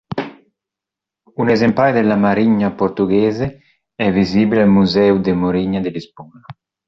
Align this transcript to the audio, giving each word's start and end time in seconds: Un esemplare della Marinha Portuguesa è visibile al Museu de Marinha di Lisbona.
Un 1.35 1.49
esemplare 1.51 1.91
della 1.91 2.15
Marinha 2.15 2.71
Portuguesa 2.71 3.47
è 3.93 4.11
visibile 4.11 4.63
al 4.63 4.67
Museu 4.67 5.19
de 5.19 5.35
Marinha 5.35 5.79
di 5.79 5.91
Lisbona. 5.91 6.41